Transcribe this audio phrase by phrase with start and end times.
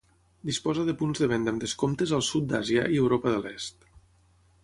[0.49, 3.89] Disposa de punts de venda amb descomptes al sud d'Àsia i Europa de l'Est.